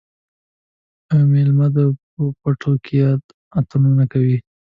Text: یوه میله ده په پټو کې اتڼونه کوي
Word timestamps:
یوه 1.09 1.25
میله 1.31 1.67
ده 1.75 1.85
په 2.13 2.23
پټو 2.41 2.73
کې 2.85 2.97
اتڼونه 3.59 4.03
کوي 4.13 4.37